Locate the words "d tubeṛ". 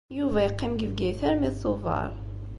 1.53-2.09